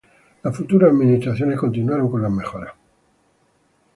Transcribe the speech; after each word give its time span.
Las 0.41 0.57
futuras 0.57 0.89
administraciones 0.89 1.59
continuaron 1.59 2.09
con 2.09 2.23
las 2.23 2.31
mejoras. 2.31 2.73